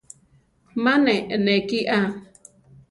Ma 0.83 0.93
ne 1.03 1.13
eʼnéki 1.33 1.79
a. 1.97 1.99